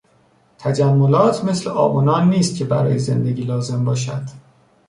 تجملات 0.57 1.45
مثل 1.45 1.69
آب 1.69 1.95
و 1.95 2.01
نان 2.01 2.29
نیست 2.29 2.55
که 2.57 2.65
برای 2.65 2.99
زندگی 2.99 3.43
لازم 3.43 3.85
باشد. 3.85 4.23